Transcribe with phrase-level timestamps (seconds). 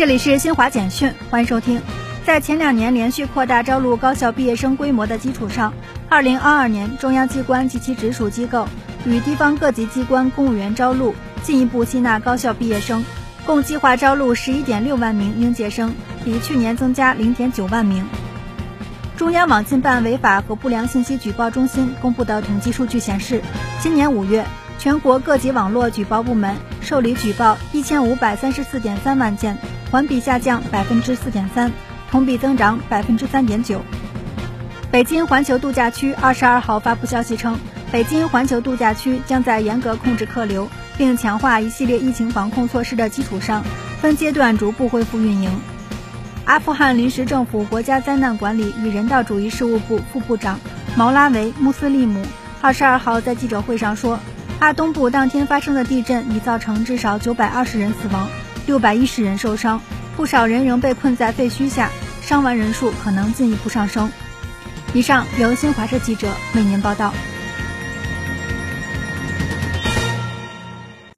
[0.00, 1.78] 这里是新华简讯，欢迎收听。
[2.24, 5.74] 在前两年连续扩大招录高校毕业生规模的基础上，
[6.08, 8.66] 二零二二年中央机关及其直属机构
[9.04, 13.04] 与地方各级机关公务员招录进一步吸纳高校毕业生，
[13.44, 15.94] 共计划招录十一点六万名应届生，
[16.24, 18.02] 比去年增加零点九万名。
[19.18, 23.42] 中央网信办违法和不良信息举报中心公布的统计数据显示，
[23.82, 24.46] 今年五月，
[24.78, 29.58] 全国各级网络举报部门受理举报一千五百三十四点三万件。
[29.90, 31.72] 环比下降百分之四点三，
[32.10, 33.82] 同比增长百分之三点九。
[34.90, 37.58] 北京环球度假区二十二号发布消息称，
[37.90, 43.64] 北京环球度假区将在严格控制客流，并强化一系列疫情防控措施的基础上，
[44.00, 45.50] 分阶段逐步恢复运营。
[46.44, 50.58] 阿富汗临时政府国家灾难管理与人道主义事务部副部长
[50.96, 52.24] 毛拉维·穆斯利姆
[52.60, 54.18] 二十二号在记者会上说，
[54.60, 58.28] 阿东部当天发生的地震已造成至少九百二十人死亡。
[58.66, 59.80] 六百一十人受伤，
[60.16, 61.90] 不少人仍被困在废墟下，
[62.20, 64.10] 伤亡人数可能进一步上升。
[64.92, 67.12] 以上由新华社记者为您报道。